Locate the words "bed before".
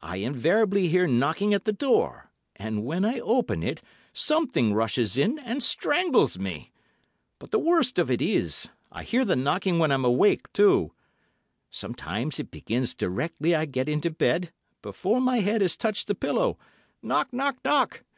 14.10-15.20